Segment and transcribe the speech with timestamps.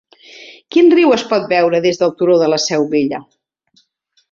[0.75, 3.23] Quin riu es pot veure des del turó de La Seu Vella?